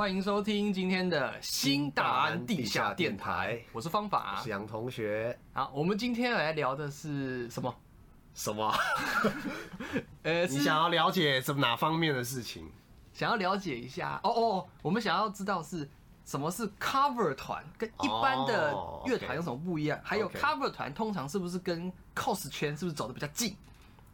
[0.00, 5.38] 欢迎收听今天的新大安地下电台，我是方法，我是杨同学。
[5.52, 7.76] 好，我们今天来聊的是什么？
[8.32, 8.74] 什么？
[10.24, 12.66] 呃，你想要了解什么哪方面的事情？
[13.12, 15.86] 想要了解一下哦哦，我们想要知道是
[16.24, 18.72] 什么是 cover 团，跟一般的
[19.04, 20.00] 乐团有什么不一样？
[20.02, 23.54] 还有 cover 团通常是不是跟 cos 圈是不是走的比较近？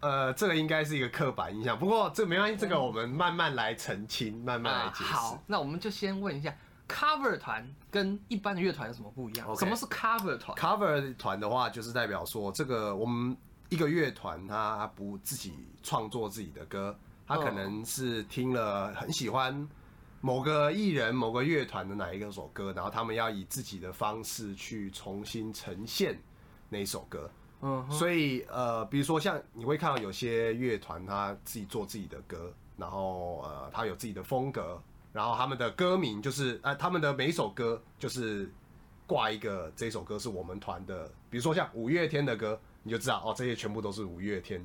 [0.00, 5.12] 呃，这个应该是一个刻板印象，不过这没关系，这个我们慢慢来澄清，慢慢来解释。
[5.12, 6.54] 好，那我们就先问一下
[6.86, 9.58] ，cover 团跟一般的乐团有什么不一样？Okay.
[9.58, 13.36] 什么是 cover 团？cover 团的话，就是代表说，这个我们
[13.70, 19.66] 一个乐团，他不自己创作自己的歌，他可能是听了很喜欢
[20.20, 26.20] 某个艺人、某个乐团的哪一个首歌，然后他们要以自己的方式去重新呈现
[26.68, 27.30] 那一首歌。
[27.62, 34.80] 嗯，所以呃，比如说像你会看到有些乐团，他自己做自己的歌，然后呃，他有自己的风格，
[35.12, 38.52] 然后他们的歌名就是呃，他们的每一首歌就是
[39.06, 44.62] 挂一个这首歌是我们团的，比如说像五月天的歌，你就知道哦，这些全部都是五月天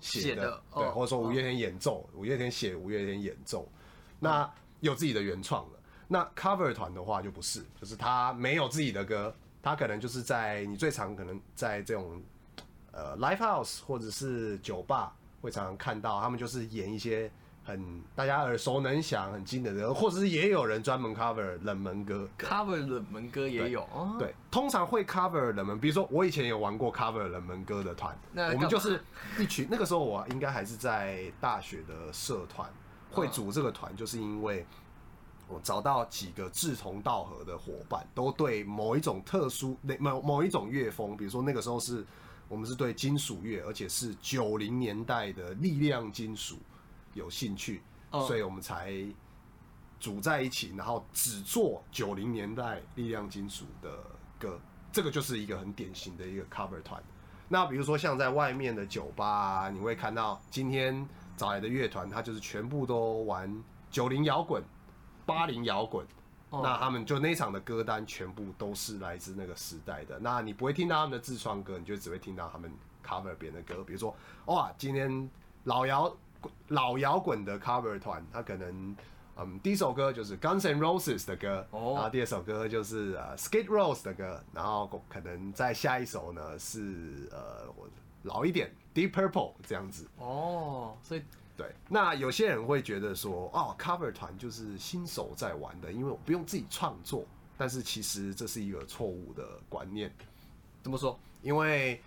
[0.00, 3.68] 写的，的对，或者说五月天演奏，五月天写，五月天演奏，
[4.18, 4.50] 那
[4.80, 5.78] 有自己的原创的。
[6.08, 9.34] 那 cover 团的话就不是，就是他没有自己的歌。
[9.66, 12.22] 他可能就是在你最常可能在这种
[12.92, 17.28] 呃 live house 或者是酒吧会常常看到，他们就是演一些
[17.64, 23.84] 很大家耳熟能详、很经典的歌，或者是也有人专门 cover 冷门歌，cover 冷门歌也有。
[24.20, 29.02] 对，通常会 cover 冷门，比如说我以前有玩过 cover 冷门歌的团，那我们就是
[29.36, 29.66] 一群。
[29.68, 32.70] 那个时候我应该还是在大学的社团，
[33.10, 34.64] 会组这个团，就是因为。
[35.48, 42.04] 我找到几个志同道合的伙伴，都对某一种特殊、那某某一种乐风，比如说那个时候是
[42.48, 46.58] 我们是对金属乐，而且是九零年代的力量金属
[47.14, 47.80] 有兴趣，
[48.10, 48.92] 所以我们才
[50.00, 53.98] 组在一起，然后只做九零年代力量金属的
[54.38, 54.60] 歌。
[54.92, 57.02] 这个就是一个很典型的一个 cover 团。
[57.48, 61.06] 那比如说像在外面的酒吧，你会看到今天
[61.36, 64.60] 找来的乐团，他就是全部都玩九零摇滚。
[65.26, 66.06] 八零摇滚，
[66.50, 70.18] 那他们就那场的歌单全部都是来自那个时代的。
[70.20, 72.72] 那你不会听到他们的自创歌，你就只会听到他们
[73.04, 73.82] cover 别人的歌。
[73.82, 74.16] 比如说，
[74.46, 75.28] 哇，今天
[75.64, 76.16] 老摇
[76.68, 78.96] 老摇滚的 cover 团，他可能
[79.36, 87.88] 嗯第一首歌就是 Guns N' Roses 的歌，然后第二首歌就是呃 Skid Row 的歌，然后可能再下一首呢是呃我
[88.22, 90.08] 老一点 Deep Purple 这样子。
[90.18, 91.22] 哦，所以。
[91.56, 97.24] 对，那有些人会觉得说，哦，cover 团就是新手在玩的，因为我不用自己创作。
[97.58, 100.14] 但是其实这是一个错误的观念。
[100.82, 101.18] 怎么说？
[101.40, 101.98] 因为，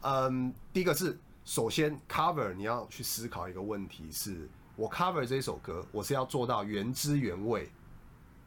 [0.00, 7.70] 嗯，第一个是，首先 cover 你要去思考一个问题是，我 cover 这首歌，我是要做到原汁原味，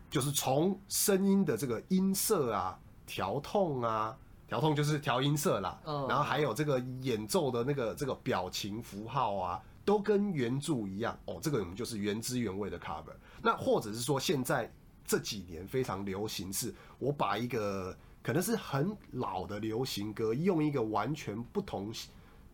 [0.10, 9.64] 就是从声音的这个音色啊、调痛啊、调痛就是调音色啦，嗯，然后还有这个演奏的那个这个表情符号啊。
[9.90, 13.12] 都跟原著一样哦，这个我们就是原汁原味的 cover。
[13.42, 14.72] 那或者是说，现在
[15.04, 21.92] 这几年非常流行，是我把一个可能是很老的流行歌，用一个完全不同、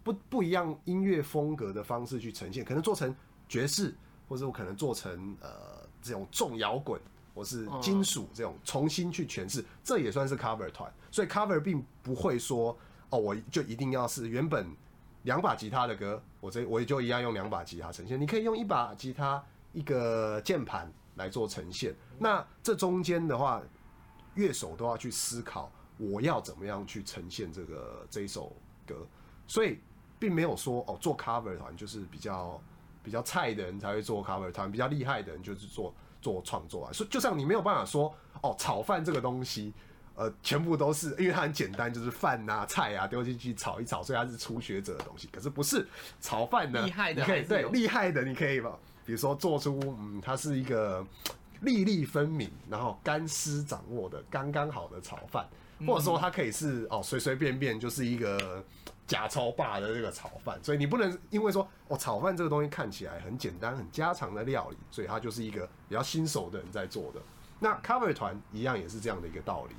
[0.02, 3.14] 不不一样音乐风格的方式去呈现，可能做成
[3.50, 3.94] 爵士，
[4.30, 6.98] 或者我可能做成呃这种重摇滚，
[7.34, 10.90] 或是金属这种重新去诠释，这也算是 cover 团。
[11.12, 12.78] 所以 cover 并不会说
[13.10, 14.66] 哦，我就一定要是原本。
[15.26, 18.20] 两把吉他的歌，我这我也就一样用两把吉他呈现。
[18.20, 19.44] 你可以用一把吉他、
[19.74, 21.94] 一个键盘来做呈现。
[22.18, 23.62] 那这中间的话，
[24.36, 28.96] 乐手都要去思考，我要怎么样去呈现这个这一首歌。
[29.48, 29.80] 所以，
[30.20, 32.62] 并没有说哦，做 cover 团就是比较
[33.04, 36.94] 比较菜的人才会做 cover 团，比较厉害的人就是做做创作啊。
[36.94, 39.74] 所以，就像你没有办法说哦，炒饭这个东西。
[40.16, 45.28] 呃，全部都是，因为它很简单，就是饭啊、菜啊丢进去炒一炒，所以它是初学者的东西。
[45.32, 45.86] 可是不是
[46.22, 46.86] 炒饭呢？
[46.86, 48.78] 厉害的，你可以对厉害的，你可以吧？
[49.06, 51.06] 比如说做出嗯，它是一个
[51.62, 55.46] 粒粒分明，然后干湿掌握的刚刚好的炒饭，
[55.86, 58.64] 或者说它可以是哦，随随便便就是一个
[59.06, 60.58] 假超霸的这个炒饭。
[60.64, 67.22] 所以你不能因为说哦，炒饭这个东西看起来很简单、很家常的料理，所以它就是一个比较新手的人在做的。
[67.60, 69.76] 那 cover 团一样也是这样的一个道理。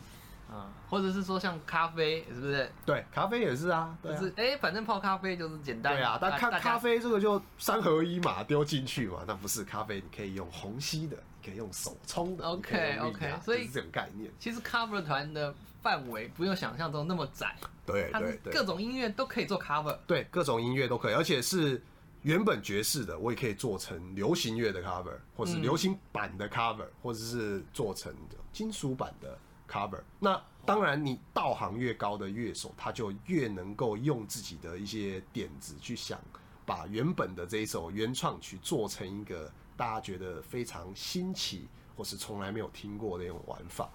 [0.50, 2.70] 啊，或者是说像咖啡，是不是？
[2.84, 5.94] 对，咖啡也是啊，就是哎、欸，反正泡咖啡就是简单。
[5.94, 12.44] 对啊，但咖咖啡这个就三合一嘛，丢进去嘛，那不是咖啡，你可以用虹吸的，你可以用手冲的。
[12.44, 14.30] OK OK，所以是这种概念。
[14.38, 15.52] 其实 cover 团的
[15.82, 21.82] 范围不用想象中那么窄，对对对，各种音乐都可以做 cover，对，各种音乐都可以，而且是
[22.22, 28.14] 原本爵士的，我也可以做成流行乐的 cover，或是流行版的 cover，、嗯、或者是做成
[28.52, 30.00] 金属版的 cover。
[30.18, 36.18] 那当然，你道行越高的乐手，他就越能够用自己的一些点子去想，
[36.64, 43.88] 把原本的这一首原创曲做成一个大家觉得非常新奇，或是从来没有听过的那种玩法。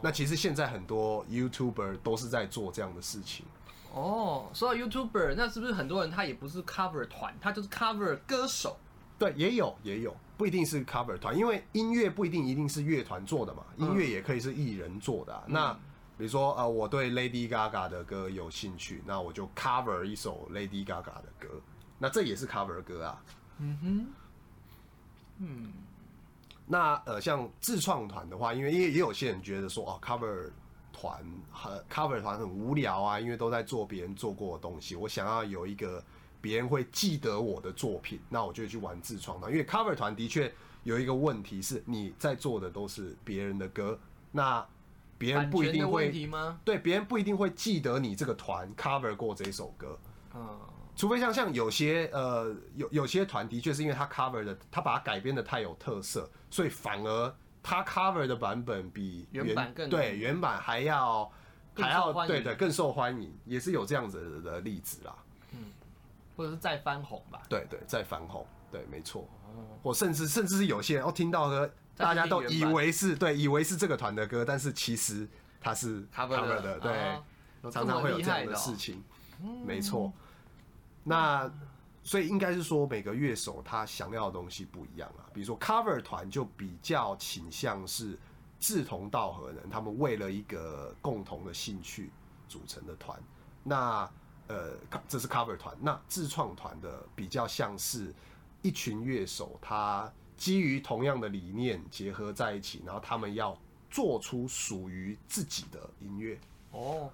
[0.00, 3.44] 那其实现在很多 YouTuber 都是在做这样的事情。
[3.92, 8.76] 哦，说到 YouTuber，那是不是很多人他也不是 cover 团，他就是 cover 歌手？
[9.18, 15.42] 对，也有也有，不一定是 cover 团，因为音乐不一定一定是乐团做的嘛，音乐也可以是艺人做的啊。
[15.46, 15.72] 嗯、那
[16.16, 21.48] 比如说呃，我对 Lady Gaga 的歌有兴趣，那我就 cover 一首 Lady Gaga 的歌，
[21.98, 23.22] 那这也是 cover 歌啊。
[23.58, 24.06] 嗯哼，
[25.38, 25.72] 嗯，
[26.66, 30.50] 那呃，像自创团的话，因为也也有些人觉得说哦，cover。
[30.96, 31.20] 团
[31.50, 34.94] 很 cover 团很无聊啊，因为都在做别人做过的东西。
[34.94, 36.00] 我想要有一个
[36.44, 39.50] 别人会记得我的作品，那我就去玩自创团。
[39.50, 40.52] 因为 cover 团的确
[40.82, 43.98] 有一个问题是，你在做的都是别人的歌，
[44.30, 44.62] 那
[45.16, 46.12] 别人不一定会
[46.62, 49.98] 对别人不一定会记得你这个团 cover 过这首歌。
[50.34, 50.60] 嗯，
[50.94, 57.34] 除非像像有些呃有有些团的确是因为他 cover 的，他把它改编的太有特色，所以反而。
[57.66, 61.32] 他 cover 的版本比原，原版更对原版还要
[61.74, 65.16] 还要对对更受欢迎，也是有这样子的例子啦。
[66.34, 67.42] 嗯，或者是再翻红吧。
[67.48, 69.28] 对对，再翻红，对，没错。
[69.82, 75.28] 或甚至甚至是有些人哦，听到的大家都以为是对，以为是这个团的歌，但是其实
[75.60, 79.02] 他是 cover 的，对，常常会有这样的事情。
[79.64, 80.12] 没错。
[81.02, 81.50] 那。
[82.06, 85.24] 所以应该是说，每个乐手他想要的东西不一样啊。
[85.32, 88.18] 比如说 cover 团就比较倾向是
[88.60, 92.12] 志同道合的人，他们为了一个共同的兴趣
[92.46, 93.18] 组成的团。
[93.62, 94.06] 那
[94.48, 94.72] 呃，
[95.08, 95.76] 这是 cover 团。
[95.80, 98.14] 那自创团的比较像是
[98.62, 103.56] 一群乐手，他基于同样的理念结合在一起，然后他们要
[103.90, 106.38] 做出属于自己的音乐。
[106.72, 107.10] 哦，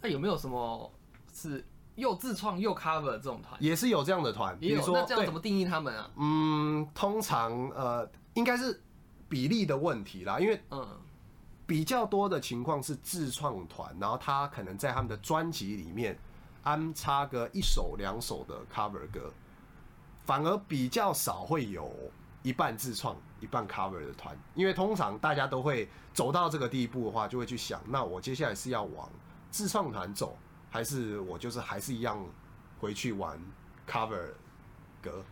[0.00, 0.90] 那有没有什么
[1.34, 1.64] 是？
[1.94, 6.10] 又自创又 cover 这种团也是有这样的团，比如说，那这样怎么定义他们啊？
[6.16, 8.80] 嗯，通常呃，应该是
[9.28, 10.88] 比例的问题啦，因为嗯，
[11.66, 16.18] 比较多的情况是自创团，然后他可能在他们的专辑里面
[16.62, 19.32] 安插个一首两首的 cover 歌，
[20.24, 21.92] 反而比较少会有
[22.42, 29.08] 一半自创一半 cover 的团，因为通常大家都会走到这个地步的话，就会去想，那我接下来是要往
[29.50, 30.36] 自创团走。
[30.74, 32.18] 还是我就是还是一样
[32.80, 33.38] 回去玩
[33.86, 34.30] cover
[35.02, 35.22] 歌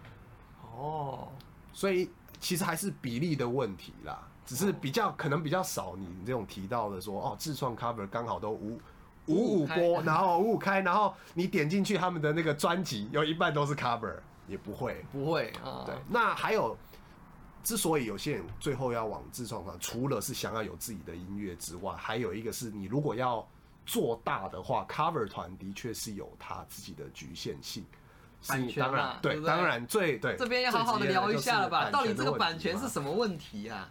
[0.71, 1.29] 哦，
[1.73, 8.79] 所以其实还是比例的问题啦，只是比较可能比较少你这种提到的说哦，自创 cover 刚好都五
[9.27, 15.85] 五五播，然后五五开，然后你点进去他们的那个专辑有一半都是 cover，也不会不会啊。
[15.87, 16.77] 对，那还有
[17.63, 23.47] 之所以有些人最后要往自创上，除了是想要有自己的音乐之外，还有一个是你如果要。
[23.87, 27.85] 做大的话，cover 团的确是有他自己的局限性。
[28.47, 30.37] 版权当然对，当然最对。
[30.37, 31.91] 这边要好好的聊一下了吧？
[31.91, 33.89] 到底这个版权是什么问题啊？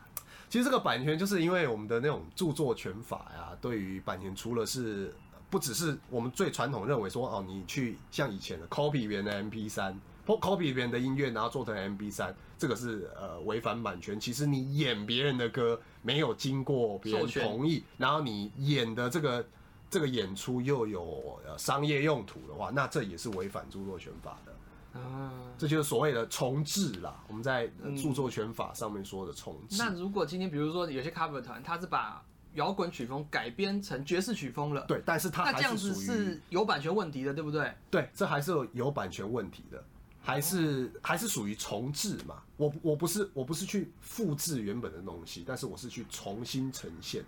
[0.49, 5.13] 其实这个版权就是因为我们的那种著作权法呀，对于版权除了是
[5.49, 14.19] 不只是我们最传统认为说哦，你去像以前的 copy 别人的 MP 三或 copy 别人的音乐，然后做成 MP 三，这个是呃违反版权。
[14.19, 19.45] 其实你演别人的歌没有经过别人同意，然后你演的这个。
[19.91, 24.53] 这个演出又有呃商业用途的话，那这也是违反著作权法的。
[24.93, 27.23] 啊，这就是所谓的重置啦。
[27.27, 27.67] 我们在
[28.01, 29.77] 著作权法上面说的重制。
[29.77, 37.73] 那如果今天比如说有些 cover 团，他是把摇滚曲风改编成爵士曲风了，对，但是他那这样子是有版权问题的，对不对？
[37.91, 39.83] 对，这还是有版权问题的，
[40.21, 42.41] 还是还是属于重置嘛？
[42.57, 47.23] 我我不是我不是去复制原本的东西，但是我是去重新呈现，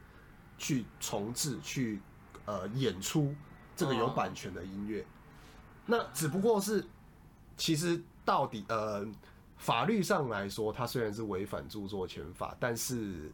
[0.58, 2.00] 去重置去。
[2.46, 3.34] 呃，演出
[3.76, 5.06] 这个有版权的音乐，
[5.86, 6.84] 那只不过是，
[7.62, 9.06] 其实到底呃，
[9.56, 13.32] 法律上来说，它虽然是违反著作权法，但是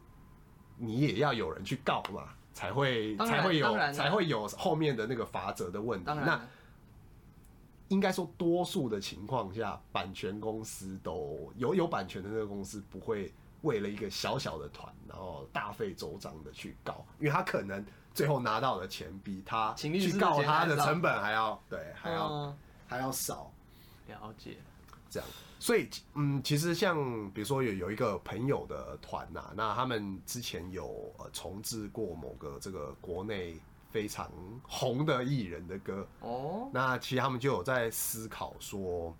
[0.76, 6.04] 你也要有人去告嘛，才会才会有才会有后面的那个罚则的问题。
[6.04, 6.38] 那
[7.88, 13.32] 应该说，多数的情况下，版权公司都有有版权的那个公司不会
[13.62, 17.82] 为了一个小小的团，然后大费周章的去告，因为他可能。
[18.14, 22.52] 最后拿到的钱比他去告他的成本还要对，还要
[22.84, 23.52] 还要少。
[24.08, 24.56] 了解，
[25.08, 25.28] 这样，
[25.60, 33.56] 所以嗯，其实像比如说有有一个朋友的团呐，那他们之前有呃重制过某个这个国内
[33.90, 34.30] 非常
[34.62, 39.16] 红的艺人的歌哦，那其实他们就有在思考说，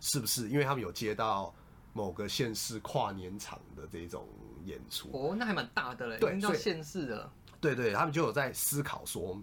[0.00, 1.54] 是不是因为他们有接到
[1.92, 4.26] 某个县市跨年场的这种
[4.64, 5.08] 演出？
[5.12, 7.30] 哦，那还蛮大的嘞，对，到县市的。
[7.60, 9.40] 对，对对，他们就有在思考说，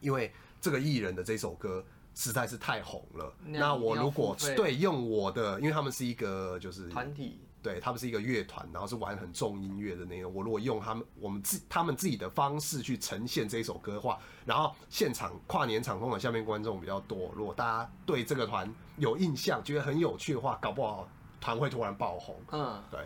[0.00, 7.38] 因为这个艺人的这首歌实在是太红了，那，我如果对用我的，因为他们是一个就是团体。
[7.62, 10.32] 对，他们是一个乐团，然后是玩很重音乐的那种。
[10.34, 21.06] 我如果用他们我们自他们自己的方式去呈现这首歌的话，然后现场跨年场通常下面观众比较多，如果大家对这个团有印象，觉得很有趣的话，搞不好
[21.38, 22.34] 团会突然爆红。
[22.52, 23.00] 嗯，对。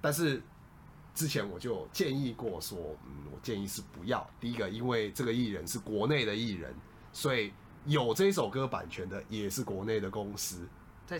[0.00, 0.40] 但是
[1.12, 4.24] 之前我就建议过说，嗯，我建议是不要。
[4.38, 6.72] 第一个，因为这个艺人是国内的艺人，
[7.12, 7.52] 所以
[7.86, 10.66] 有这首歌版权的也是国内的公司。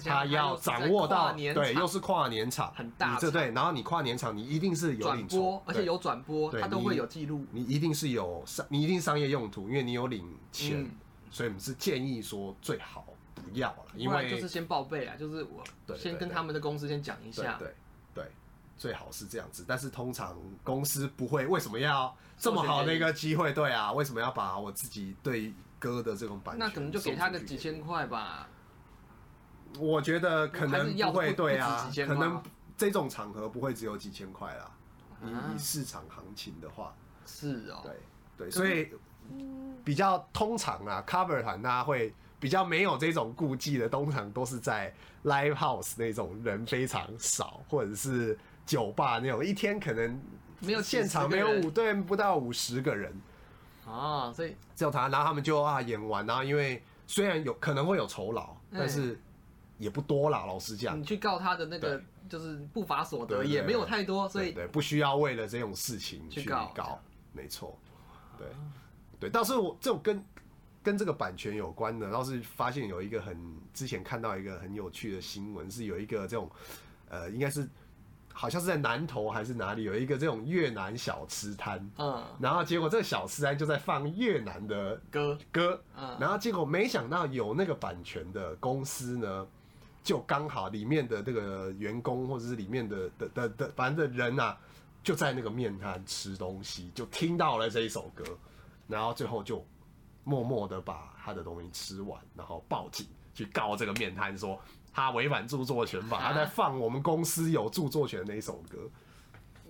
[0.05, 3.53] 他要掌握到，对，又是跨年场，很大，这对。
[3.53, 7.47] 然后你跨年场，你一定是有领转播，而且有转播，它都会有记录。
[7.53, 10.91] 你一定是有商，你一定商业用途，因为你有领钱，
[11.31, 13.07] 所以我们是建议说最好
[13.37, 17.73] 不要了，因为就是先报备啊，就是我先跟他们的公司先讲一下，对
[18.13, 18.25] 对，
[18.77, 19.65] 最好是这样子。
[19.69, 23.53] 但是通常公司不会，为什么要这么好的一个机会？
[23.53, 26.67] 对啊，为什么要把我自己对歌的这种版权？
[26.67, 28.49] 那可能就给他个几千块吧。
[29.79, 32.43] 我觉得可能不会对啊，可能
[32.77, 34.71] 这种场合不会只有几千块啦。
[35.25, 37.93] 以以市场行情的话，是哦，对
[38.37, 38.91] 对，所以
[39.85, 44.93] 比较通常啊，cover 团大家会比较没有这种顾忌的，通常都是在
[45.25, 50.21] live house 那种人非常少，或者是酒吧那种一天可能
[50.61, 53.13] 没有现场没有五对不到五十个人
[53.87, 59.19] 啊，所以只有他，然后他们就啊演完，然后因为虽然有可能会有酬劳，但是。
[59.79, 60.99] 也不多啦，老实讲。
[60.99, 66.99] 你去告他的那个就是不法所得也没有太多，所以对不需要为了这种事情去告，
[67.35, 67.79] 没错。
[68.39, 68.49] 对
[69.21, 70.25] 对，倒是我这种跟
[70.83, 73.39] 跟这个版权有关的，倒是发现有一个很
[73.75, 76.51] 之前看到一个很有趣的新闻，是有一个这种
[77.11, 77.69] 呃，应该是
[78.39, 85.39] 好像是在南投还是哪里有一个这种越南小吃摊，嗯，然后结果这个小吃摊就在放越南的歌。
[85.51, 89.47] 歌，嗯，然后结果没想到有那个版权的公司呢。
[90.05, 94.57] 就刚好里面的这个员工或者是里面的的的的反正的人啊，
[95.03, 98.23] 就在那个面摊吃东西，就听到了这一首歌，
[98.87, 99.67] 然后最后就
[100.23, 104.57] 默默的把他的东西吃完，然后报警去告这个面摊说
[104.97, 108.79] 他违反著作权法，他在放我们公司有著作权的那一首歌。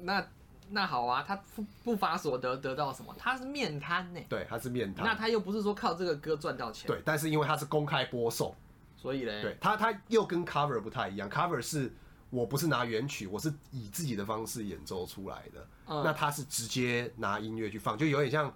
[0.00, 0.24] 那
[0.68, 3.12] 那好啊，他不不法所得得到什么？
[3.18, 4.20] 他是面瘫呢？
[4.28, 5.04] 对，他是面瘫。
[5.04, 6.86] 那他又不是说靠这个歌赚到钱？
[6.86, 8.54] 对，但是因为他是公开播送。
[8.96, 11.28] 所以嘞，对他，他又跟 cover 不太一样。
[11.28, 11.92] cover 是
[12.30, 15.68] 我不是拿原曲，我是以自己的方式演奏出来的。
[15.86, 18.54] 嗯、那他是直接拿音乐去放，就有点像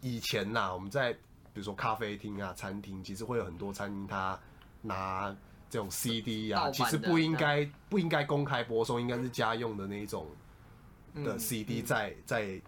[0.00, 4.36] 以前呐，我们在比如说咖啡厅啊、餐厅，其实会有很多餐厅，他
[4.82, 5.34] 拿
[5.70, 10.26] 这种 CD 啊，其实不应该不应该公开播送，应该是家用的那种
[11.14, 12.62] 的 CD 在、嗯嗯、在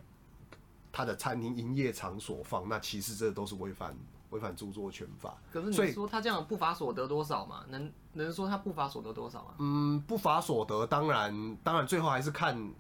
[0.91, 3.95] 他的餐厅营业场所放，那其实这都是违反。
[4.31, 7.67] 违反著作权法，可是你说他这样不法所得多少嘛？
[7.69, 9.51] 能能说他不法所得多少吗？
[9.59, 12.73] 嗯，不法所得当然当然最后还是看，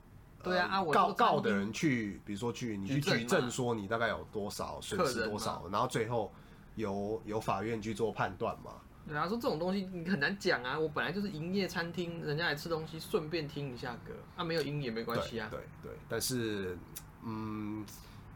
[0.43, 6.33] 对啊，呃、告告的人去，比如说去你去举证说你大概有多少损失多少，然后最后
[6.76, 8.71] 由由法院去做判断嘛。
[9.06, 10.78] 对啊，说这种东西你很难讲啊。
[10.78, 15.49] 我本来就是营业餐厅，人家来吃东西，顺便听一下歌，啊，没有音也没关系啊。
[15.50, 16.76] 对对，对，但是
[17.25, 17.85] 嗯，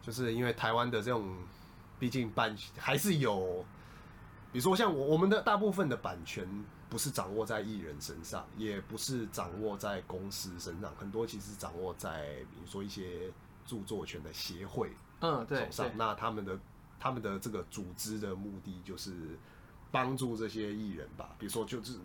[0.03, 1.37] 就是因为台湾的这种。
[1.99, 3.65] 毕竟版还是有，
[4.53, 6.47] 比如说像我我们的大部分的版权
[6.91, 13.33] 不是掌握在艺人身上，也不是掌握在公司身上，很多其实掌握在比如说一些
[13.65, 15.91] 著作权的协会嗯手上。
[15.97, 16.59] 那他们的
[17.01, 19.15] 他们的这个组织的目的就是
[19.97, 21.99] 帮助这些艺人吧，比如说就是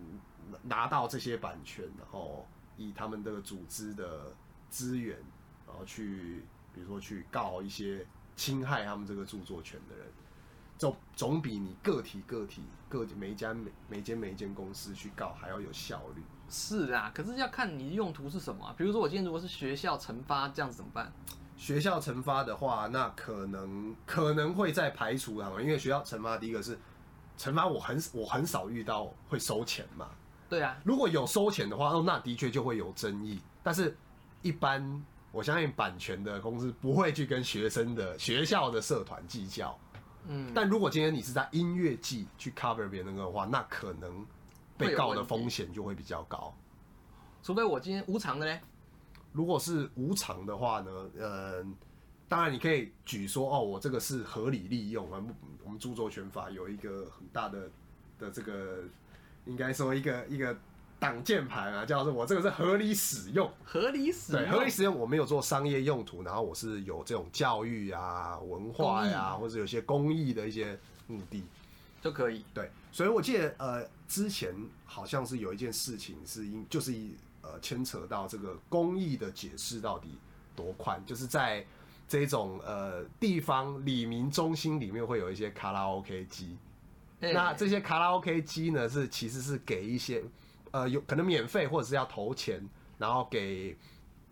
[0.63, 4.33] 拿到这些版权，然后以他们这个组织的
[4.69, 5.17] 资源，
[5.67, 6.43] 然后去
[6.73, 8.05] 比如说去告一些。
[8.33, 10.07] 侵害他们这个著作权的人，
[10.77, 16.23] 总总比你个体个体个每一家每每间每一间公司去告还要有效率。
[16.49, 18.73] 是啊，可是要看你的用途是什么啊。
[18.75, 21.11] 比如说我今天如果是学校惩罚这样子怎么办？
[21.55, 26.79] 学校惩罚的话，那可能可能会再排除他们，因为学校惩罚第一个是
[27.41, 30.07] 惩罚，我很我很少遇到会收钱嘛。
[30.47, 33.41] 对啊，如果有收钱的话，那的确就会有争议。
[33.63, 33.97] 但是
[34.43, 35.03] 一般。
[35.33, 39.79] 我相信版权的公司不会去跟学生的学校的社团计较，
[40.27, 44.25] 嗯，但如果今天你是在音乐季去 cover 别人的话，那可能
[44.77, 46.53] 被告的风险就会比较高。
[47.41, 48.59] 除非我今天无偿的呢。
[49.31, 51.65] 如果是无偿的话呢，呃，
[52.31, 55.21] 当然你可以举说哦，我这个是合理利用啊。
[55.65, 57.69] 我们著作权法有一个很大的
[58.17, 58.85] 的这个
[59.43, 60.57] 应该说一个一个
[60.97, 71.43] 挡箭牌啊，叫做我这个是合理使用，合理使用，对，合理使用，我没有做商业用途，然后我是有这种教育啊、文化呀、啊，或者有些公益的一些目的
[72.01, 72.45] 就可以。
[72.53, 80.17] 对，所以我记得呃，之前好像是有一件事情是因就是一呃牵扯到这个公益的解释到底
[80.55, 81.65] 多宽，就是在
[82.11, 86.57] 这种呃地方里民中心里面会有一些卡拉 OK 机。
[87.21, 90.21] 那这些卡拉 OK 机呢，是其实是给一些，
[90.71, 92.61] 呃，有可能免费或者是要投钱，
[92.97, 93.77] 然后给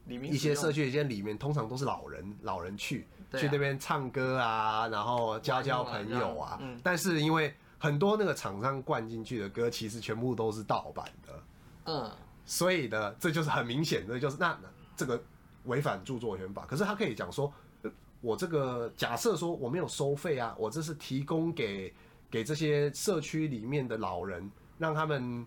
[0.10, 6.60] 一些社区一些里面，通常都是老人，老人去去那边唱歌啊，然后交交朋友啊。
[6.84, 11.44] 但是因为很多那个厂商灌进去的歌，其实全部都是盗版的，
[11.86, 12.12] 嗯，
[12.44, 14.60] 所以呢，这就是很明显的，就是那
[14.98, 15.24] 这个
[15.64, 16.66] 违反著作权法。
[16.66, 17.54] 可是他可以讲说，
[18.22, 21.94] 我这个假设说我没有收费啊，我这是提供给。
[22.32, 25.44] 给这些社区里面的老人，让他们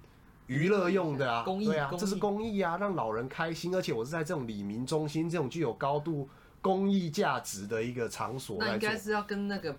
[0.48, 6.28] 娱乐用的啊，对啊，这是公益啊，让老人开心，而且我是在这种里民中心这种具有高度
[6.60, 8.56] 公益价值的一个场所。
[8.58, 9.76] 那应该是要跟那个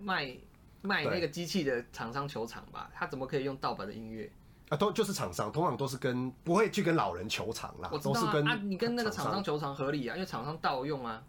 [0.00, 0.36] 卖
[0.80, 2.90] 卖那个机器的厂商求偿吧？
[2.92, 4.28] 他怎么可以用盗版的音乐
[4.68, 4.76] 啊？
[4.76, 7.88] 都就是厂商，通常都是跟不会去跟老人求偿啦。
[7.92, 11.22] 我知道啊，都是跟啊，你跟那个厂商求偿合理啊，因为厂商盗用啊。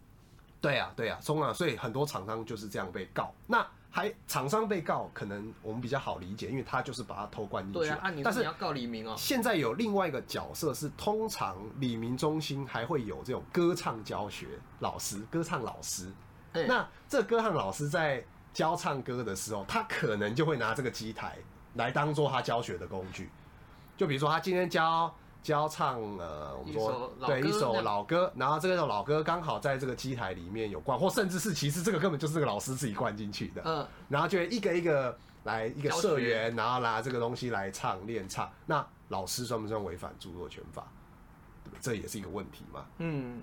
[0.64, 3.34] 对啊，对啊，中啊，所以很多厂商就是这样被告。
[3.46, 7.78] 那还厂商被告，可能我们比较好理解，因为他就是把它偷灌进去。
[7.80, 9.14] 对啊，啊你，但是你要告李明哦。
[9.16, 14.46] 现在有另外一个角色是，通常李明中心还会有这种歌唱教学
[14.80, 16.10] 老师、歌唱老师。
[16.54, 21.36] 欸、那这歌唱老师在教唱歌的时候，他可能就会拿这个机台
[21.74, 23.30] 来当做他教学的工具。
[23.96, 25.14] 就比如说，他今天教。
[25.44, 40.90] 教唱呃，我们说对一首老歌，然后这个老歌刚好在这个机台里面有灌，或甚至是其实这个根本就是这个老师自己灌进去的，嗯，然后就一个一个来一个社员，然后拿这个东西来唱练唱，那老师算不算违反著作权法？
[41.62, 41.78] 对不对？
[41.82, 43.42] 这也是一个问题嘛，嗯，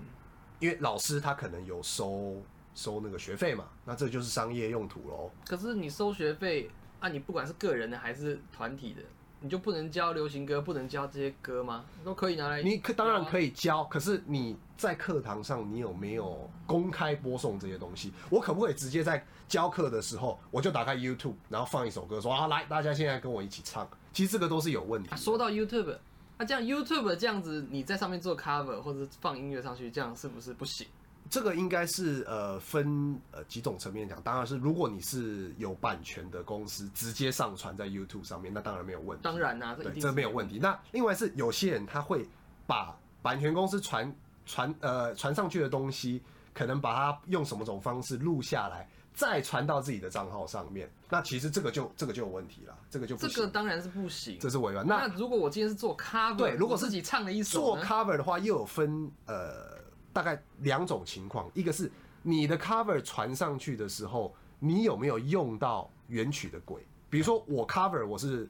[0.58, 2.42] 因为老师他可能有收
[2.74, 5.30] 收那个学费嘛，那这就是商业用途喽。
[5.46, 9.02] 可是你收学费啊，你不管是个人的还是团体的。
[9.42, 11.84] 你就不能教流行歌，不能教这些歌吗？
[12.04, 12.62] 都可以拿来。
[12.62, 18.12] 你可当然可以教，可是你在课堂上，你有没有公开播送这些东西？
[18.30, 23.88] 我可不可以直接在教课的时候，我就打开 YouTube，然后放一首歌，说啊，来，大家现在跟我一起唱？
[24.12, 25.10] 其实这个都是有问题。
[25.10, 25.96] 啊，说到 YouTube，
[26.38, 30.86] 那这样 YouTube 这样子，你在上面做 cover 或者放音乐上去，这样是不是不行？
[31.32, 39.24] 这个应该是呃分呃几种层面讲，当然是如果你是有版权的公司直接上传在 YouTube 上面，那当然没有问题。
[39.24, 40.58] 当然啊，对，这没有问题。
[40.58, 42.28] 那另外是有些人他会
[42.66, 44.14] 把版权公司传
[44.44, 46.20] 传呃传上去的东西，
[46.52, 50.86] 可能把它用什么种方式录下来，再传到自己的账号上面。
[51.08, 53.30] 那其实这个就这个就有问题了，这个就不行。
[53.30, 54.86] 这个当然是不行，这是违反。
[54.86, 59.80] 那如果我今天是做 cover，对，如果自己唱了一首做 cover 的话，又有分呃。
[60.12, 61.90] 大概两种情况，一个是
[62.22, 66.86] 你的 cover 传上去的时候，你有没有用到原曲的轨？
[67.08, 68.48] 比如说我 cover 我是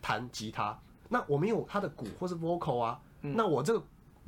[0.00, 3.84] 弹吉他，那我没有它的鼓或是 vocal 啊，那我这个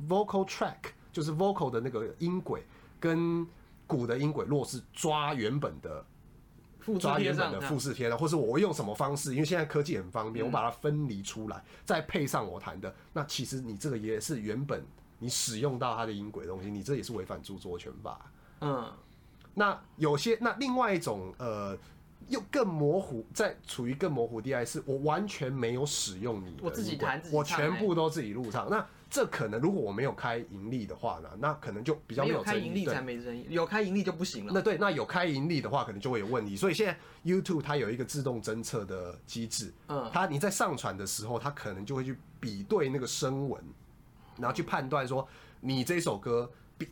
[0.07, 0.77] vocal track
[1.11, 2.63] 就是 vocal 的那个音轨
[2.99, 3.45] 跟
[3.87, 6.05] 鼓的音轨，若是抓原本的，
[6.99, 9.33] 抓原本的复制贴的，或是我用什么方式？
[9.33, 14.85] 因为现在科技很方便，我把它分离出来，再配上我弹的，那其实你这个也是原本。
[15.19, 18.19] 你使用到它的音轨的东西，你这也是违反著作权法。
[18.61, 18.91] 嗯，
[19.53, 21.77] 那有些那另外一种呃，
[22.27, 28.69] 又更模糊，在处于更模糊地带，是我完全没有使用你的，我自己弹，我全部都自己录唱。
[28.69, 32.41] 那这可能如果我没有开盈利的话呢，那可能就比较没有。
[32.41, 34.51] 开盈利才没争议，有开盈利就不行了。
[34.53, 36.57] 那对，那有开盈利的话，可能就会有问题。
[36.57, 43.63] 所以现在 YouTube 它有一个自动侦测的机制，嗯，它你在上传的时候，它可能就会去比对那个声纹。
[44.37, 45.27] 然后去判断说，
[45.61, 46.89] 你这首歌比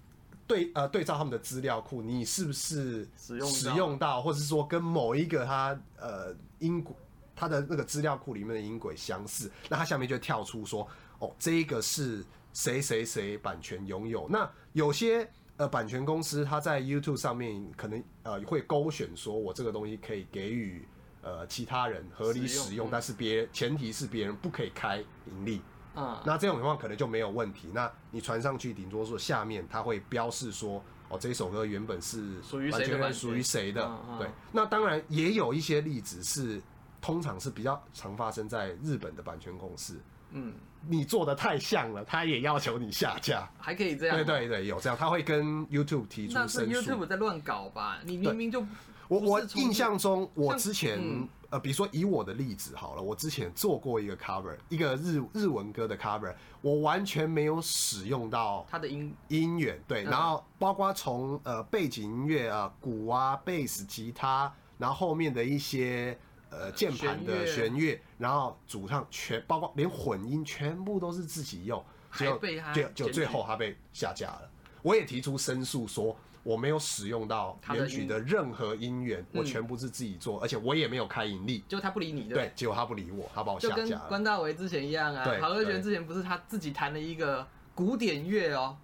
[0.48, 6.96] 对呃对照他们的资料库，你是不是使用使用到，或者是说跟某一个它呃音轨
[7.36, 10.88] 它的那个资料库里面的音轨相似，那它下面就跳出说，
[11.20, 14.28] 哦，这个是谁谁谁版权拥有。
[14.30, 15.28] 那有些
[15.58, 20.88] 呃版权公司，它在 YouTube 上面可能呃会勾选说，我这个东西可以给予
[21.22, 25.62] 呃其他人合理使用，使用但是别前提是别人不可以开盈利。
[25.96, 27.70] 嗯，那这种情况可能就没有问题。
[27.74, 33.92] 那你传上去，顶多说下面它会标示说，哦，这首歌原本是属于谁的，属于谁的。
[34.18, 36.62] 对，那当然也有一些例子是，
[37.00, 40.00] 通常是比较常发生在日本的版权公司。
[40.32, 40.54] 嗯，
[40.88, 43.48] 你做的太像了，他也要求你下架。
[43.60, 44.16] 还可以这样？
[44.16, 46.62] 对对对，有这样，他会跟 YouTube 提出申诉。
[46.62, 48.00] 那是 YouTube 在乱搞吧？
[48.04, 48.66] 你明明就
[49.08, 51.28] 我我印象中，我之前。
[51.54, 66.18] 呃，比如说以我的例子好了，我之前做过一个 cover，一个日日文歌的 cover，我完全没有使用到它的音音源，对，然后包括从呃背景音乐啊，鼓啊、贝斯、吉他，然后后面的一些
[66.50, 71.86] 呃键盘的弦乐，然后主唱全包括连混音全部都是自己用，
[72.18, 72.36] 就
[72.74, 74.50] 就就最后他被下架了，
[74.82, 76.18] 我也提出申诉说。
[76.44, 81.64] 我没有使用到原曲的任何音源，我全部是自己做，而且我也没有开盈利。
[81.70, 83.84] 就他不理你，对，结果他不理我，他把我下架了。
[83.84, 88.76] 就跟关大为之前一样啊，郝和弦之前不是他自己弹了一个古典乐哦，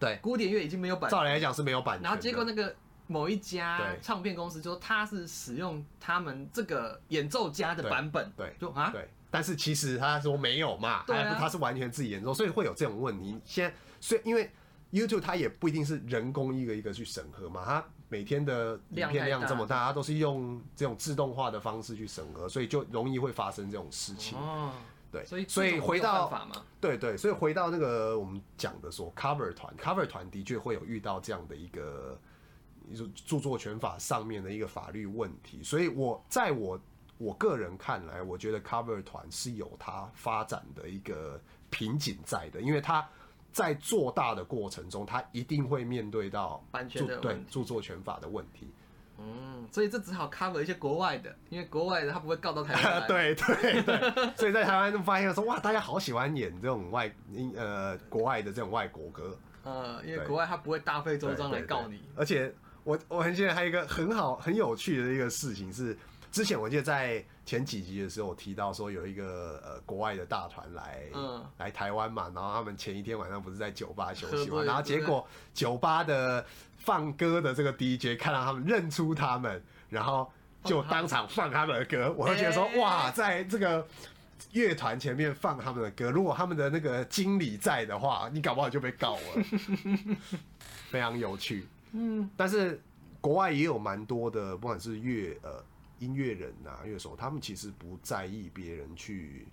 [0.00, 2.02] 对，古典乐已经没有版，照理来讲是没有版权。
[2.02, 2.74] 然后结果那个
[3.06, 13.38] 某一家唱片公司就说他是使用他们这个演奏家的版本，对，就啊，对，但是其实他说没有嘛，对，他是完全自己演奏，所以会有这种问题。
[13.44, 14.50] 现在，所以因为。
[14.92, 24.38] YouTube 它也不一定是人工一个一个去审核嘛，它每天的影片量这么大，它都是用这种自动化的方式去审核，所以就容易会发生这种事情。
[24.38, 24.72] 哦，
[25.10, 26.48] 对，所以所以回到
[26.80, 32.16] 对对，所以回到那个我们讲的说，cover 团，cover 团的确会有遇到这样的一个，
[33.26, 35.60] 著作权法上面的一个法律问题。
[35.64, 36.80] 所以我在我
[37.18, 43.06] 我个人看来，我觉得 cover 团是有它发展的一个瓶颈在的，因为它。
[43.56, 48.70] 在做大的过程中，他一定会面对到版权的对著作权法的问题。
[49.18, 53.04] 嗯，所以这只好 cover 一些国外的，因为国外的他不会告到台湾。
[53.08, 57.10] 对对对， 所以在台湾就发现说，哇，大家好喜欢演这种外
[57.56, 59.34] 呃国外的这种外国歌。
[59.64, 61.98] 呃，因为国外他不会大费周章来告你。
[62.14, 65.96] 而且我我很记得还有一个很好很有趣的一个事情是，
[66.36, 67.24] 之前我记得在。
[67.46, 76.44] 前几集的时候，我提到说有一个呃国外的大团来、嗯、来台湾嘛，然后他们前一天晚上不是在酒吧休息嘛， 然后结果酒吧的
[76.76, 80.28] 放歌的这个 DJ 看到他们认出他们，然后
[80.64, 83.86] 就当场放他们的歌，我就觉得说哇，在这个
[84.50, 89.44] 乐团前面放他们的歌，如果他们的那个经理在的话，你搞不好就被告了，
[90.90, 91.64] 非常有趣。
[91.92, 92.82] 嗯，但是
[93.20, 95.62] 国外也有蛮多的，不管是乐呃。
[95.98, 99.46] 音乐人啊，乐手，他们其实不在意别人去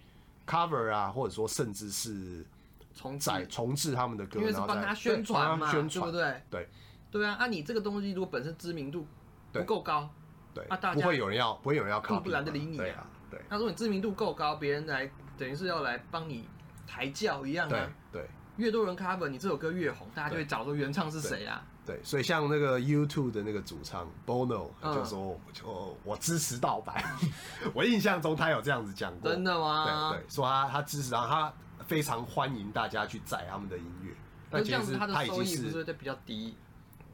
[0.46, 2.46] cover 啊，或者说甚至是
[2.94, 6.44] 重载重置他们的歌，因为是帮他宣传嘛，宣传，对不对？
[6.50, 6.70] 对，
[7.12, 9.08] 对啊，啊，你这个东西如果本身知名度
[9.52, 10.10] 不够高，
[10.54, 13.08] 对，啊，大家不会有人要，不会有人要 cover，不懒得理你啊。
[13.32, 16.48] 对，那如果你知名度够高，别人来等于是要来帮你
[16.86, 17.90] 抬轿一样啊。
[18.12, 18.28] 对，
[18.58, 21.66] 越多人 cover 你这首歌越红，大家就会找出原唱是谁啊。
[21.86, 27.04] 对，所以像那个 YouTube 的那个主唱 Bono 就说，就我支持盗版。
[27.76, 29.30] 我印象中他有这样子讲过。
[29.30, 30.12] 真的吗？
[30.12, 31.54] 对对，说他他支持，然后他
[31.86, 34.12] 非常欢迎大家去载他们的音乐。
[34.50, 36.56] 那这样子他的收益是不是比较低？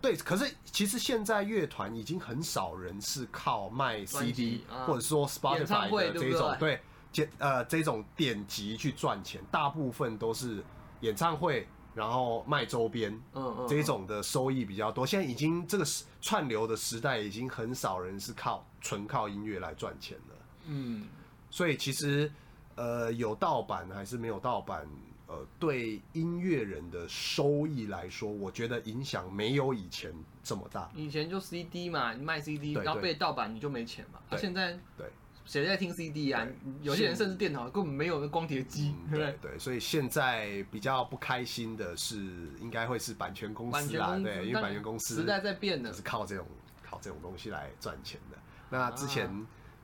[0.01, 6.79] 对，可是其实现在乐团已经很少人是靠卖 CD 或者说 Spotify 的这种对，
[7.12, 10.63] 点呃这种点击去赚钱，大部分都是
[11.01, 11.67] 演唱会。
[11.93, 15.06] 然后卖周边，嗯嗯，这种的收益比较多。
[15.06, 15.86] 现在已经这个
[16.21, 20.36] 串流的时代，已经很少人是靠纯靠音乐来赚钱了。
[20.65, 21.08] 嗯，
[21.49, 22.32] 所以其实
[22.75, 24.88] 呃，有盗版还是没有盗版，
[25.28, 30.89] 呃，对音乐人的收益来说，我觉得影响没有以前这么大。
[30.95, 34.19] 以前就 CD 嘛，你卖 CD，然后被盗版你就没钱嘛。
[34.38, 35.08] 现在对。
[35.50, 36.46] 谁在听 CD 啊？
[36.84, 38.94] 有些人甚至电脑根本没有那光碟机。
[39.12, 42.18] 对对，所以现在比较不开心的是，
[42.62, 46.46] 应该会是版权公司啦，对，因为版权公司时代在变的，是靠这种
[46.84, 48.38] 靠这种东西来赚钱的。
[48.70, 49.28] 那之前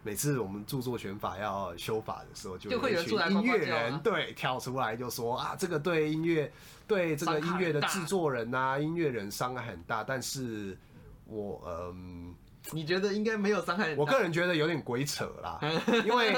[0.03, 6.53] 每次我们著作权法要修法的时候，就会有音乐人对跳出来就说啊，这个对音乐
[6.87, 10.03] 对这个音乐的制作人啊，音乐人伤害很大。
[10.03, 10.77] 但是
[11.25, 12.35] 我嗯。
[12.71, 13.95] 你觉得应该没有伤害？
[13.95, 15.59] 我个人觉得有点鬼扯啦，
[16.05, 16.35] 因为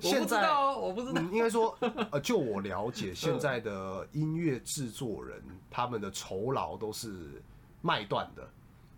[0.00, 1.76] 现在我不知道，应该说，
[2.10, 7.42] 呃，就我了解，现在的音乐制作人他们的酬劳都是
[7.82, 8.48] 卖断的。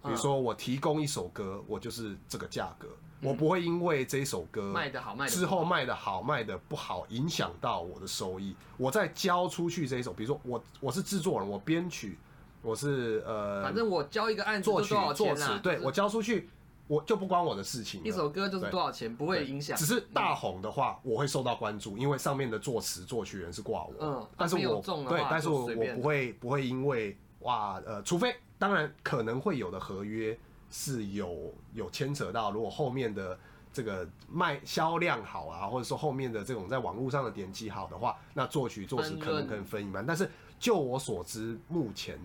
[0.04, 2.88] 比如说，我提供一首歌，我就是这个价格，
[3.20, 8.56] 我不会因为这一首歌卖的好卖之后卖的好卖的不好，影响到我的收益。
[8.76, 12.18] 我再交出去这一首，比如说我我是制作人，我编曲，
[12.62, 16.48] 我是呃，反正我交一个案子作曲作词，对我交出去。
[16.88, 19.76] 我就不关我的事情，一首歌就是多少钱，不会影响。
[19.76, 23.94] 只是大红的话，我会受到关注，因为上面的作词作曲人是挂我。
[24.00, 30.38] 嗯，但是我对，但是我我不会不会因为哇呃，除非当然可能会有的合约
[30.70, 33.38] 是有有牵扯到，如果后面的
[33.72, 40.04] 这个卖销量好啊，或者说后面的这种在网络上的点击好的话，那作曲作词可能可能分一半。
[40.04, 42.18] 但是就我所知，目前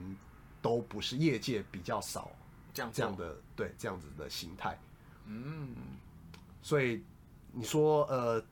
[0.62, 2.30] 都不是业界比较少。
[2.78, 4.78] 这样这样的对这样子的形态，
[5.26, 5.76] 嗯，
[6.62, 7.04] 所以
[7.52, 8.44] 你说呃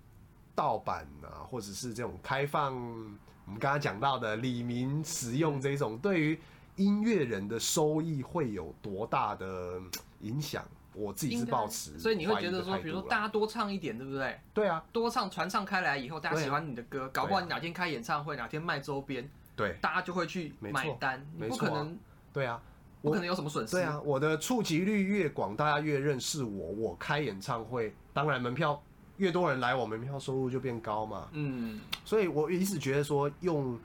[0.56, 6.40] 盗版啊，或者是这种开放，我们刚刚讲到的李明使用这种，对于
[6.76, 9.80] 音乐人的收益会有多大的
[10.22, 10.66] 影响？
[10.94, 14.40] 我自己是抱持，所以你会觉得说，比如说大家多唱一点，对不对？
[14.54, 22.00] 对啊，多唱传唱开来以后，大家喜欢你的歌，搞不好你哪天开演唱会，哪天卖周边，对，大家就会去买单，你不可能，
[22.32, 22.62] 对啊，
[23.06, 23.78] 不可能有什么损失。
[23.78, 28.82] 对啊，我的触及率越广，大家越认识我，我开演唱会，当然门票
[29.18, 31.30] 越多人来，我门票收入就变高嘛。
[31.32, 33.80] 嗯，所以我一直觉得说，用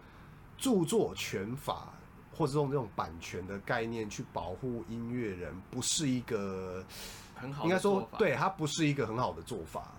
[0.56, 1.92] 著作权法。
[2.32, 6.82] 或者用这种版权的概念去保护音乐人，不是一个
[7.34, 9.92] 很好，应该说，对，它不是一个很好的做法。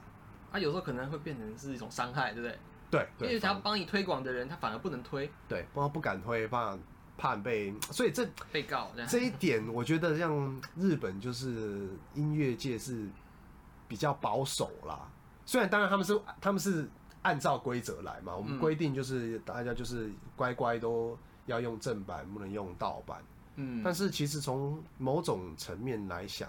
[0.52, 2.58] 它有时候可能会变成是一种伤害，对不对？
[2.90, 5.30] 对，因为想要帮你推广的人，他反而不能推。
[5.48, 6.76] 对，不不敢推，怕
[7.22, 13.08] 怕被，所以这被告这一点，我觉得像日本就是音乐界是
[13.88, 15.08] 比较保守啦。
[15.46, 16.90] 虽然当然他们是他们是
[17.22, 21.18] 按照规则来嘛，我们规定就是大家就是乖乖都。
[21.48, 23.20] 要用正版，不能用盗版。
[23.56, 26.48] 嗯，但是其实从某种层面来想，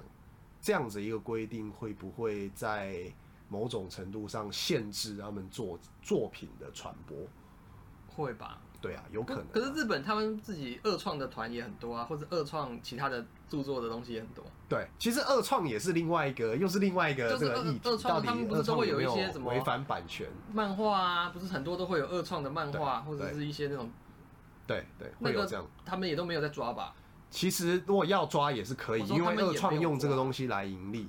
[0.60, 3.10] 这样子一个规定会不会在
[3.48, 7.16] 某种程度上限制他们做作品的传播？
[8.06, 8.60] 会吧？
[8.82, 9.48] 对啊，有可能啊。
[9.54, 14.44] 可是日本他们自己二创的团也很多啊，或者二创其他的著作的东西也很多。
[14.68, 17.80] 对，其实二创也是另外一个，又是另外一个这个议题。
[17.84, 21.28] 二创他们不是都会有一些什么违反版权漫画啊？
[21.30, 23.90] 不是很多都会有二创的漫画，或者是一些那种。
[24.66, 26.92] 对对，会有这样，他们也都没有在抓吧？
[27.30, 31.08] 其实如果要抓也是可以，因为二创用这个东西来盈利。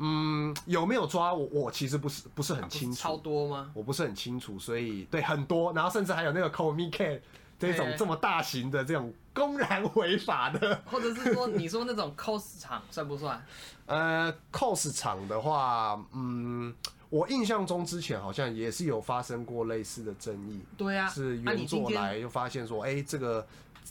[0.00, 1.46] 嗯，有没有抓我？
[1.52, 2.96] 我其实不是不是很清楚。
[2.98, 3.70] 超多吗？
[3.74, 7.22] 我不是很清楚，所以对很多，然后甚至还有那个 Komi K
[7.58, 13.44] 这种这么大型的这种公然违法的，或者是说你说那种 cos 场算不算？
[13.86, 16.74] 呃，cos 场的话，嗯。
[17.10, 23.44] 我印象中之前好像也是有发生过类似的争议，对啊，是原作来又发现说，哎、欸，这个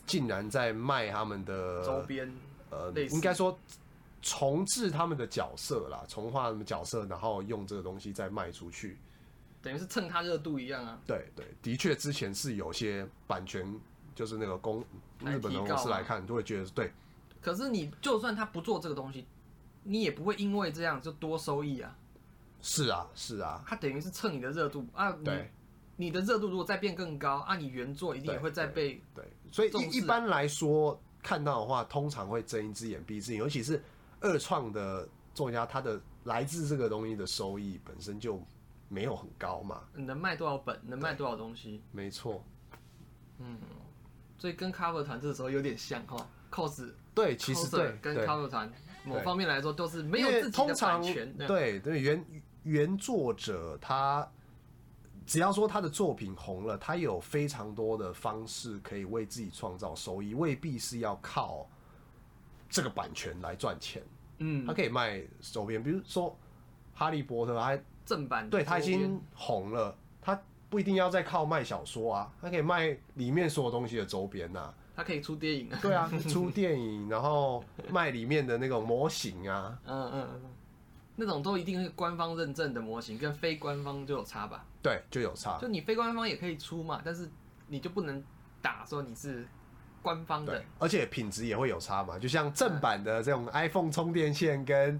[0.08, 2.34] 竟然在卖他们的周边，
[2.70, 3.60] 呃，应该说
[4.22, 8.98] 重置他们的角色啦，重画他们角色，然后用这个东西再卖出去，
[9.62, 11.00] 等于是蹭他热度一样啊。
[11.06, 13.80] 对对，的确之前是有些版权，
[14.14, 14.82] 就是那个公
[15.20, 16.92] 日本的公司来看，都会觉得对。
[17.42, 19.26] 可是你就算他不做这个东西，
[19.84, 21.96] 你也不会因为这样就多收益啊。
[22.62, 25.10] 是啊，是啊，他等于是蹭你的热度啊。
[25.24, 25.50] 对，
[25.96, 29.24] 你的热度如果再变更高啊，你原作一定也会再被对。
[29.50, 33.82] 所以一一般来说看到的话，通常会睁一只眼闭一只眼，尤其是
[34.22, 38.42] 二创的作家，他的来自这个东西的收益本身就
[38.88, 39.84] 没有很高嘛。
[39.96, 41.82] 你能卖多少本，能卖多少东西？
[41.92, 42.44] 没错。
[43.40, 43.58] 嗯，
[44.38, 48.72] 所以跟 cover 团这时候有点像哈，cos 对，其实对跟 cover 团
[49.04, 51.36] 某方面来说都是没有自己的版权。
[51.48, 52.26] 对对原。
[52.64, 54.30] 原作者他
[55.26, 61.68] 只要说他的作品红了，他有非常多的方式可以为自己创造收益，未必是要靠
[62.70, 64.02] 这个版权来赚钱。
[64.38, 66.30] 嗯，他可以卖周边，比如说
[66.94, 74.74] 《哈利波特》还正版，对，他已经红了，他不一定要再靠卖小说啊，他可以卖里面所有东西的周边呐。
[74.96, 80.42] 他可以出电影啊，对啊， 出电影，然后卖里面的那种模型啊，嗯嗯。
[81.22, 84.66] 那种都一定是官方认证的模型，跟非官方就有差吧？
[84.82, 85.58] 对，就有差。
[85.60, 87.30] 就你非官方也可以出嘛，但是
[87.68, 88.24] 你就不能
[88.62, 89.46] 打说你是
[90.02, 92.18] 官方的，而且品质也会有差嘛。
[92.18, 95.00] 就像正版的这种 iPhone 充电线跟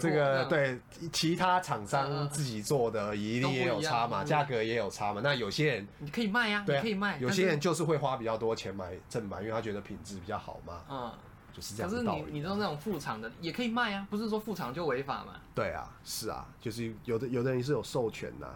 [0.00, 0.78] 这个对
[1.12, 5.20] 其他厂商自己做的一定也有差嘛，价格也有差嘛。
[5.22, 7.18] 那有些人你可以卖呀，你可以卖。
[7.18, 10.82] 有些人就是会花比较多钱买正版，因为他觉得品质比较好嘛。
[10.90, 11.12] 嗯。
[11.50, 15.32] 就是这样可是你，你知道那种副厂的也可以卖啊，不是说副厂就违法嘛？
[15.56, 18.48] 对啊，是啊，就是有的有的人是有授权的，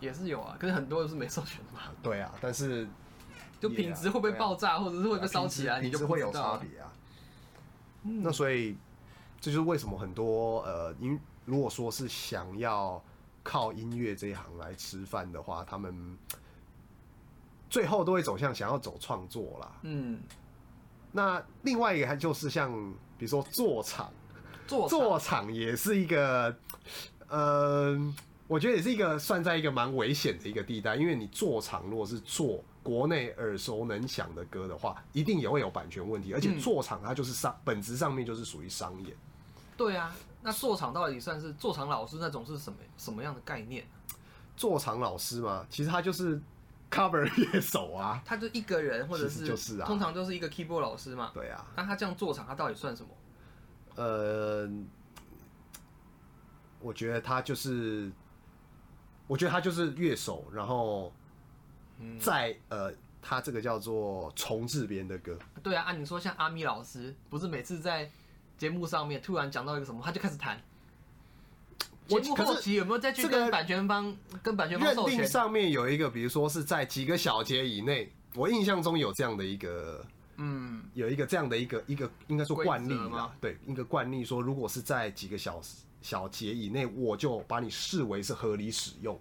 [0.00, 1.82] 也是有啊，可是很多都是没授权的嘛。
[2.02, 2.88] 对啊，但是
[3.60, 6.92] 就品质会不会爆炸，或者是会不会烧起来，你就会有差别啊。
[8.02, 8.76] 那所以
[9.40, 13.02] 这就是为什么很多呃，因如果说是想要
[13.42, 16.16] 靠音乐这一行来吃饭的话，他们
[17.68, 19.72] 最后都会走向想要走创作啦。
[19.82, 20.20] 嗯。
[21.10, 22.70] 那另外一个，它就是像
[23.16, 24.12] 比如说做场，
[24.66, 26.54] 做场也是一个，
[27.28, 27.98] 呃，
[28.46, 39.14] 我觉得也是一个算在一个蛮危险的一个地带，因为你做场如果是做国内耳熟能详的歌的话，一定也会有版权问题，而且做场它就是商，本质上面就是属于商业。
[39.76, 43.86] 对啊，那做场到底算是做场老师那种是什么什么样的概念？
[44.56, 46.40] 做场老师嘛，其实他就是。
[46.90, 51.30] cover 乐手啊，他就一个人，或者是就是啊，通常就是一个 keyboard 老师嘛。
[51.34, 53.10] 对啊，那他这样做场，他到底算什么？
[53.96, 54.66] 呃，
[56.80, 58.10] 我觉得他就是，
[59.26, 61.12] 我觉得他就是乐手，然后
[62.20, 65.38] 在、嗯、呃，他这个叫做重置别人的歌。
[65.62, 68.10] 对啊，按你说像阿咪老师，不是每次在
[68.56, 70.60] 节目上面突然讲到一个什么，他就开始弹。
[72.06, 75.26] 节目后期有没有再去跟版权方跟版权方授权？
[75.26, 80.04] 上面有一个，比如说是在几个小节以内，我印象中有这样的一个。
[80.40, 89.20] 嗯，有一个这样的一个一个应该说惯例嘛，对，一个惯例说，如果是在几个小时小节以内，我就把你视为是合理使用。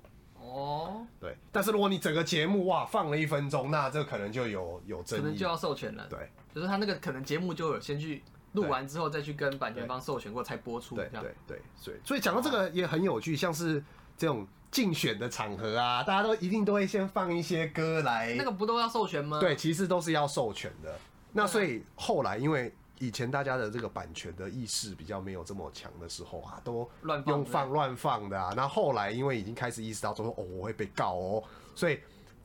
[0.58, 6.06] 哦，对，但是如果你整个节目哇放了一分钟，那这可能就有有争议，可能就要授权了。
[6.10, 10.96] 对，就是他那个可能节目就有先去录完之后再去跟版权方授权过才播出。
[10.96, 13.84] 对对对，所以所以讲到这个也很有趣，像是
[14.18, 14.48] 这种。
[14.70, 19.40] 竞选的场合啊，大家都一定都会先放一些歌来，那个不都要授权吗？
[19.40, 20.94] 对，其实都是要授权的。
[21.32, 28.54] 那所以后来，因为以前大家的这个版权的意识比较没有这么强的时候啊，都乱用放乱放的啊。
[28.56, 31.44] 那后来因为已经开始意识到说，哦，我会被告哦，
[31.76, 32.00] 所以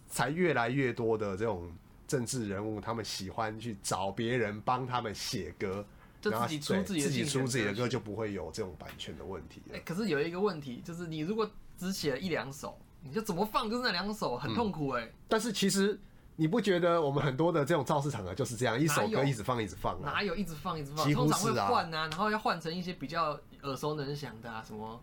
[0.09, 1.73] 才越来越多的这种
[2.07, 5.85] 政治人物，他们喜欢去找别人帮他们写歌，
[6.23, 9.63] 然后自己出自己的自己出自己的歌，就不会有这种版权的问题。
[9.73, 15.13] 哎，可是有一个问题，就是你如果只写了一两首，你就怎么放就是那两首，很痛苦哎、欸嗯。
[15.29, 15.99] 但是其实
[16.37, 21.13] 你不觉得我们很多的这种造势场合就是这样，一首歌一直放一直放、啊，哪有一直放一直放？
[21.13, 25.01] 通常会换啊，然后要换成一些比较耳熟能详的啊，什么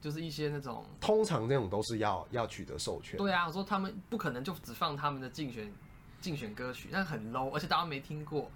[0.00, 0.84] 就是一些那种。
[1.00, 3.18] 通常这种都是要要取得授权。
[3.18, 5.72] 对啊，我说他们不可能就只放他们的竞选
[6.20, 8.50] 竞选歌曲，那很 low，而且大家没听过。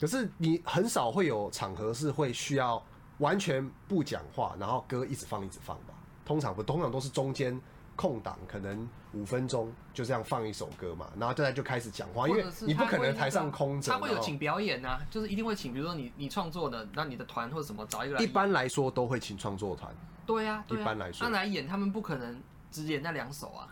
[0.00, 2.82] 可是你很少会有场合是会需要
[3.18, 5.94] 完全不讲话，然后歌一直放一直放吧。
[6.24, 7.60] 通常不，通常都是中间
[7.94, 13.92] 空档，可能五分钟就这样放一首歌嘛，然后大家就开始讲话，因为你不可能台上空着。
[13.92, 18.22] 他会有请表演啊，就是一定会请，比如说你你创作的，那你的团或者什么找一个来。
[18.22, 19.94] 一般来说都会请创作团。
[20.26, 21.26] 对呀，一般来说。
[21.26, 23.68] 他来演，他们不可能只演那两首啊。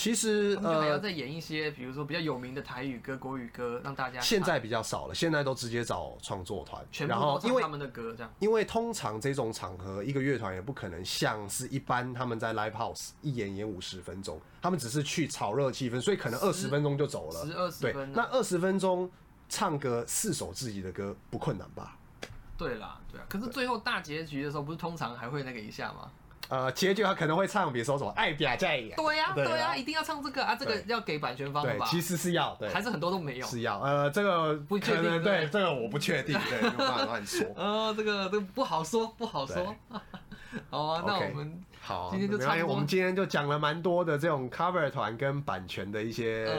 [0.00, 4.18] 其实呃，还要再演一些，比如说比较有名的台语歌、国语歌，让大家。
[4.18, 8.32] 现在比较少了，现在都直接找创作团，然后因为他们的歌这样。
[8.38, 17.44] 因为通常这种场合，一个乐团也不可能像是一般他们在 live house 一演演五十分钟，他们只是去炒热气氛，所以可能二十分钟就走了。
[17.44, 17.92] 十二十分。
[17.92, 19.10] 对，那二十分钟
[19.50, 21.98] 唱个四首自己的歌不困难吧？
[22.56, 23.26] 对啦，对啊。
[23.28, 26.10] 可是最后大结局的时候，不是通常还会那个一下吗？
[26.50, 28.94] 呃，结局他可能会唱，比如说什么爱表在演。
[28.96, 31.86] 对呀，对呀，一定要唱这个啊，这个要给版权方的吧？
[31.88, 33.46] 其实是要，对，还是很多都没有。
[33.46, 37.46] 是要，呃，这个不确定，对，这个我不确定，对， 没有办法乱说。
[37.56, 39.74] 呃，这个这个不好说，不好说。
[40.68, 42.66] 好啊，那我们好，今天就差不多。
[42.68, 46.52] 我们今天就讲了蛮多的这种 cover 团跟版权的一些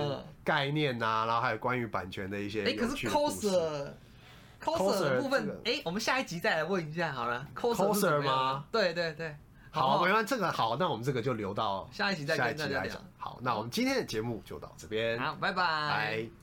[0.45, 2.63] 概念呐，然后还有关于版权的一些。
[2.63, 7.45] 哎，可是 coser，coser 的部分，哎，我们下一集再来问一下好了。
[7.54, 8.63] coser 吗？
[8.71, 9.36] 对对对。
[9.71, 13.01] 好，没关系，这个好，那我们这个就留到下一集再跟大家讲。
[13.17, 15.17] 好，那我们今天的节目就到这边。
[15.19, 15.63] 好，拜拜。
[15.63, 16.40] 拜。